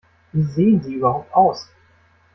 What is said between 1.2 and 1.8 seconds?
aus?